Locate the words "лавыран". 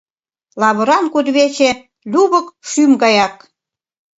0.61-1.05